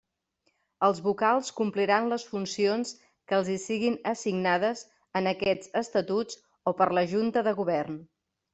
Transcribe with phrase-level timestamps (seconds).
[0.85, 2.95] Els vocals compliran les funcions
[3.31, 4.83] que els hi siguin assignades
[5.21, 6.43] en aquests Estatuts
[6.73, 8.05] o per la Junta de Govern.